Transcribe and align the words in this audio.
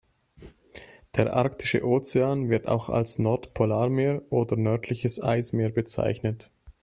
Der 1.15 1.31
Arktische 1.35 1.85
Ozean, 1.85 2.49
wird 2.49 2.67
auch 2.67 2.89
als 2.89 3.19
Nordpolarmeer 3.19 4.23
oder 4.31 4.55
nördliches 4.55 5.21
Eismeer 5.21 5.69
bezeichnet. 5.69 6.49